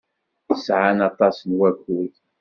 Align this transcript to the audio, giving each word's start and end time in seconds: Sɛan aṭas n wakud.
Sɛan 0.65 0.99
aṭas 1.09 1.37
n 1.49 1.51
wakud. 1.59 2.13